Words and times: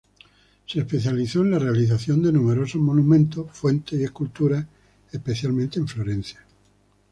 Se 0.65 0.79
especializó 0.79 1.41
en 1.41 1.51
la 1.51 1.59
realización 1.59 2.23
de 2.23 2.31
numerosos 2.31 2.81
monumentos, 2.81 3.51
fuentes 3.55 3.99
y 3.99 4.03
esculturas 4.03 4.65
especialmente 5.11 5.77
en 5.77 5.87
Florencia. 5.87 6.43